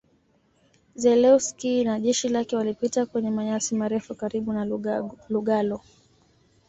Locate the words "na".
1.83-1.99, 4.53-4.65